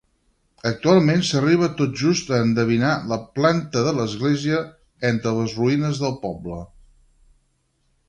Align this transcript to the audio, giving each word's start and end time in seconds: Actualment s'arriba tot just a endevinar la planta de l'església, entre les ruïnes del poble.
Actualment 0.69 1.19
s'arriba 1.27 1.67
tot 1.81 1.93
just 2.03 2.33
a 2.33 2.39
endevinar 2.47 2.95
la 3.13 3.21
planta 3.37 3.85
de 3.91 3.95
l'església, 4.01 4.65
entre 5.15 5.37
les 5.39 5.57
ruïnes 5.63 6.05
del 6.07 6.21
poble. 6.29 6.63